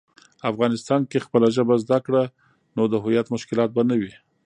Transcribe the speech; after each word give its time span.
افغانسان 0.49 1.01
کی 1.09 1.17
خپله 1.25 1.47
ژبه 1.55 1.75
زده 1.83 1.99
کړه، 2.05 2.23
نو 2.75 2.83
د 2.91 2.93
هویت 3.03 3.27
مشکلات 3.35 3.69
به 3.75 3.81
نه 3.89 3.95
وي. 4.01 4.13